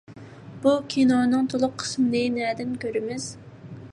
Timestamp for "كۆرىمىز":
2.87-3.31